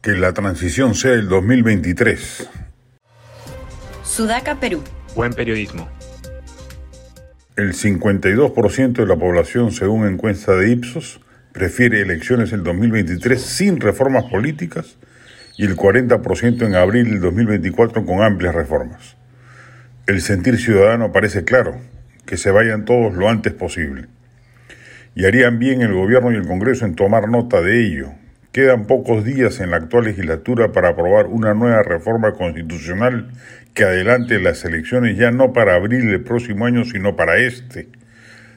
Que 0.00 0.12
la 0.12 0.32
transición 0.32 0.94
sea 0.94 1.12
el 1.14 1.28
2023. 1.28 2.48
Sudaca, 4.04 4.60
Perú. 4.60 4.84
Buen 5.16 5.32
periodismo. 5.32 5.88
El 7.56 7.72
52% 7.72 8.92
de 8.92 9.06
la 9.06 9.16
población, 9.16 9.72
según 9.72 10.06
encuesta 10.06 10.54
de 10.54 10.70
Ipsos, 10.70 11.20
prefiere 11.52 12.00
elecciones 12.00 12.52
el 12.52 12.62
2023 12.62 13.42
sin 13.42 13.80
reformas 13.80 14.26
políticas 14.26 14.96
y 15.56 15.64
el 15.64 15.76
40% 15.76 16.64
en 16.64 16.76
abril 16.76 17.10
del 17.10 17.20
2024 17.20 18.06
con 18.06 18.22
amplias 18.22 18.54
reformas. 18.54 19.16
El 20.06 20.20
sentir 20.22 20.58
ciudadano 20.58 21.10
parece 21.10 21.42
claro, 21.42 21.80
que 22.24 22.36
se 22.36 22.52
vayan 22.52 22.84
todos 22.84 23.14
lo 23.14 23.28
antes 23.28 23.52
posible. 23.52 24.06
Y 25.16 25.24
harían 25.24 25.58
bien 25.58 25.82
el 25.82 25.92
gobierno 25.92 26.30
y 26.30 26.36
el 26.36 26.46
Congreso 26.46 26.86
en 26.86 26.94
tomar 26.94 27.28
nota 27.28 27.60
de 27.60 27.84
ello. 27.84 28.12
Quedan 28.58 28.86
pocos 28.86 29.24
días 29.24 29.60
en 29.60 29.70
la 29.70 29.76
actual 29.76 30.06
legislatura 30.06 30.72
para 30.72 30.88
aprobar 30.88 31.28
una 31.28 31.54
nueva 31.54 31.80
reforma 31.84 32.32
constitucional 32.32 33.28
que 33.72 33.84
adelante 33.84 34.40
las 34.40 34.64
elecciones 34.64 35.16
ya 35.16 35.30
no 35.30 35.52
para 35.52 35.76
abril 35.76 36.10
del 36.10 36.24
próximo 36.24 36.66
año, 36.66 36.84
sino 36.84 37.14
para 37.14 37.36
este. 37.36 37.86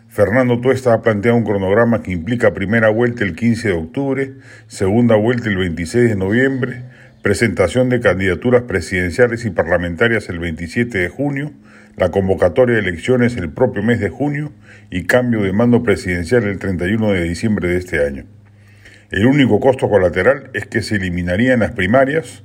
Fernando 0.10 0.60
Tuesta 0.60 0.96
ha 0.96 1.04
planteado 1.04 1.38
un 1.38 1.44
cronograma 1.44 2.02
que 2.02 2.14
implica 2.14 2.52
primera 2.52 2.90
vuelta 2.90 3.24
el 3.24 3.36
15 3.36 3.68
de 3.68 3.74
octubre, 3.76 4.34
segunda 4.66 5.16
vuelta 5.18 5.50
el 5.50 5.58
26 5.58 6.10
de 6.10 6.16
noviembre, 6.16 6.82
presentación 7.22 7.90
de 7.90 8.00
candidaturas 8.00 8.64
presidenciales 8.64 9.46
y 9.46 9.52
parlamentarias 9.52 10.30
el 10.30 10.40
27 10.40 10.98
de 10.98 11.10
junio, 11.10 11.52
la 11.96 12.10
convocatoria 12.10 12.74
de 12.74 12.82
elecciones 12.82 13.38
el 13.38 13.52
propio 13.52 13.84
mes 13.84 14.00
de 14.00 14.10
junio 14.10 14.52
y 14.90 15.04
cambio 15.04 15.44
de 15.44 15.54
mando 15.54 15.84
presidencial 15.84 16.46
el 16.46 16.58
31 16.58 17.12
de 17.12 17.22
diciembre 17.22 17.70
de 17.70 17.78
este 17.78 18.04
año. 18.04 18.26
El 19.12 19.26
único 19.26 19.60
costo 19.60 19.90
colateral 19.90 20.50
es 20.54 20.66
que 20.68 20.82
se 20.82 20.96
eliminarían 20.96 21.60
las 21.60 21.72
primarias, 21.72 22.44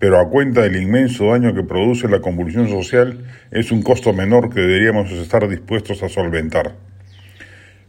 pero 0.00 0.18
a 0.18 0.28
cuenta 0.28 0.62
del 0.62 0.74
inmenso 0.74 1.26
daño 1.26 1.54
que 1.54 1.62
produce 1.62 2.08
la 2.08 2.20
convulsión 2.20 2.68
social, 2.68 3.24
es 3.52 3.70
un 3.70 3.82
costo 3.82 4.12
menor 4.12 4.52
que 4.52 4.60
deberíamos 4.60 5.12
estar 5.12 5.48
dispuestos 5.48 6.02
a 6.02 6.08
solventar. 6.08 6.74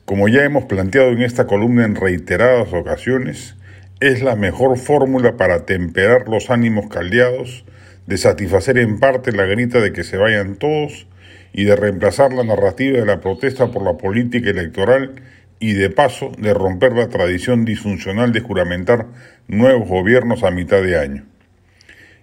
Como 0.06 0.28
ya 0.28 0.44
hemos 0.44 0.66
planteado 0.66 1.10
en 1.10 1.24
esta 1.24 1.48
columna 1.48 1.86
en 1.86 1.96
reiteradas 1.96 2.72
ocasiones, 2.72 3.56
es 4.00 4.22
la 4.22 4.36
mejor 4.36 4.78
fórmula 4.78 5.36
para 5.36 5.66
temperar 5.66 6.28
los 6.28 6.52
ánimos 6.52 6.88
caldeados, 6.88 7.66
de 8.06 8.18
satisfacer 8.18 8.78
en 8.78 9.00
parte 9.00 9.32
la 9.32 9.46
grita 9.46 9.80
de 9.82 9.92
que 9.92 10.04
se 10.04 10.18
vayan 10.18 10.56
todos 10.56 11.08
y 11.52 11.64
de 11.64 11.76
reemplazar 11.76 12.32
la 12.32 12.44
narrativa 12.44 13.00
de 13.00 13.08
la 13.08 13.22
protesta 13.22 13.72
por 13.72 13.84
la 13.84 13.98
política 13.98 14.52
electoral 14.52 15.16
y 15.60 15.74
de 15.74 15.90
paso 15.90 16.32
de 16.38 16.54
romper 16.54 16.94
la 16.94 17.10
tradición 17.10 17.66
disfuncional 17.66 18.32
de 18.32 18.40
juramentar 18.40 19.08
nuevos 19.48 19.88
gobiernos 19.88 20.44
a 20.44 20.52
mitad 20.52 20.82
de 20.82 20.98
año. 20.98 21.26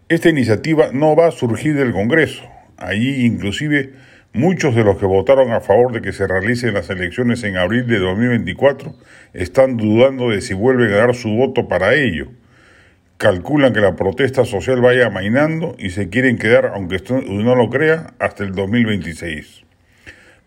Esta 0.09 0.29
iniciativa 0.29 0.91
no 0.93 1.17
va 1.17 1.29
a 1.29 1.33
surgir 1.33 1.75
del 1.75 1.93
Congreso. 1.93 2.45
Allí 2.77 3.27
inclusive 3.27 3.93
muchos 4.33 4.75
de 4.75 4.85
los 4.85 4.99
que 4.99 5.07
votaron 5.07 5.53
a 5.53 5.61
favor 5.61 5.93
de 5.93 6.03
que 6.03 6.13
se 6.13 6.27
realicen 6.27 6.75
las 6.75 6.91
elecciones 6.91 7.43
en 7.45 7.57
abril 7.57 7.87
de 7.87 7.99
2024 7.99 8.95
están 9.35 9.77
dudando 9.77 10.31
de 10.31 10.41
si 10.41 10.55
vuelven 10.55 10.93
a 10.93 10.97
dar 10.97 11.15
su 11.15 11.31
voto 11.31 11.69
para 11.69 11.95
ello 11.95 12.31
calculan 13.19 13.73
que 13.73 13.81
la 13.81 13.97
protesta 13.97 14.45
social 14.45 14.81
vaya 14.81 15.07
amainando 15.07 15.75
y 15.79 15.91
se 15.91 16.09
quieren 16.09 16.39
quedar, 16.39 16.73
aunque 16.75 17.03
no 17.11 17.55
lo 17.55 17.71
crea, 17.71 18.15
hasta 18.19 18.45
el 18.45 18.53
2026. 18.53 19.65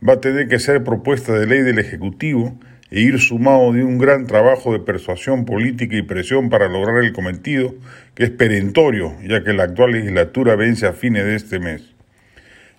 Va 0.08 0.14
a 0.14 0.22
tener 0.22 0.48
que 0.48 0.60
ser 0.60 0.84
propuesta 0.84 1.34
de 1.34 1.48
ley 1.48 1.62
del 1.62 1.80
Ejecutivo 1.80 2.58
e 2.92 3.02
ir 3.02 3.20
sumado 3.20 3.72
de 3.72 3.84
un 3.84 3.98
gran 3.98 4.26
trabajo 4.26 4.74
de 4.74 4.80
persuasión 4.80 5.46
política 5.46 5.96
y 5.96 6.02
presión 6.02 6.50
para 6.50 6.68
lograr 6.68 7.04
el 7.04 7.14
cometido, 7.14 7.76
que 8.16 8.24
es 8.24 8.30
perentorio, 8.32 9.14
ya 9.28 9.44
que 9.44 9.54
la 9.54 9.64
actual 9.64 9.92
legislatura 9.92 10.56
vence 10.56 10.88
a 10.88 10.94
fines 10.94 11.24
de 11.26 11.36
este 11.36 11.60
mes. 11.60 11.84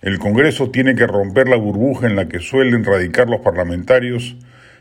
El 0.02 0.18
Congreso 0.18 0.70
tiene 0.70 0.94
que 0.94 1.06
romper 1.06 1.48
la 1.48 1.56
burbuja 1.56 2.06
en 2.06 2.16
la 2.16 2.26
que 2.26 2.40
suelen 2.40 2.84
radicar 2.84 3.28
los 3.28 3.40
parlamentarios 3.40 4.36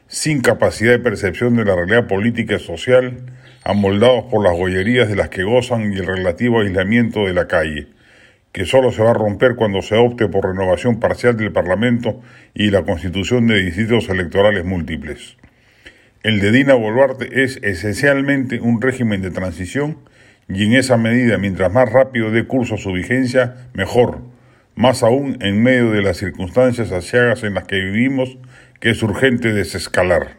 sin 0.08 0.42
capacidad 0.42 0.92
de 0.92 1.00
percepción 1.00 1.56
de 1.56 1.66
la 1.66 1.76
realidad 1.76 2.08
política 2.08 2.56
y 2.56 2.60
social, 2.60 3.18
amoldados 3.64 4.26
por 4.32 4.44
las 4.44 4.58
gollerías 4.58 5.08
de 5.08 5.16
las 5.16 5.30
que 5.30 5.44
gozan 5.44 5.94
y 5.94 5.98
el 5.98 6.08
relativo 6.08 6.62
aislamiento 6.62 7.26
de 7.26 7.34
la 7.34 7.48
calle, 7.48 7.88
que 8.52 8.66
solo 8.66 8.92
se 8.92 9.04
va 9.04 9.12
a 9.12 9.16
romper 9.16 9.56
cuando 9.56 9.82
se 9.82 9.96
opte 9.96 10.28
por 10.28 10.46
renovación 10.46 11.00
parcial 11.00 11.38
del 11.38 11.52
Parlamento 11.52 12.22
y 12.54 12.72
la 12.72 12.84
constitución 12.84 13.48
de 13.48 13.62
distritos 13.62 14.10
electorales 14.10 14.66
múltiples. 14.66 15.38
El 16.24 16.42
de 16.42 16.52
Dina 16.52 16.74
Boluarte 16.74 17.44
es 17.44 17.60
esencialmente 17.62 18.60
un 18.60 18.82
régimen 18.82 19.22
de 19.22 19.32
transición 19.32 19.98
y 20.50 20.66
en 20.66 20.74
esa 20.74 20.98
medida, 20.98 21.38
mientras 21.38 21.72
más 21.72 21.92
rápido 21.92 22.32
dé 22.32 22.46
curso 22.46 22.76
a 22.76 22.80
su 22.80 22.92
vigencia, 22.92 23.70
mejor, 23.74 24.20
más 24.76 25.04
aún 25.04 25.38
en 25.42 25.62
medio 25.62 25.92
de 25.92 26.02
las 26.02 26.18
circunstancias 26.18 26.92
asiagas 26.92 27.44
en 27.44 27.54
las 27.54 27.66
que 27.66 27.78
vivimos, 27.78 28.38
que 28.80 28.90
es 28.90 29.04
urgente 29.04 29.54
desescalar. 29.54 30.39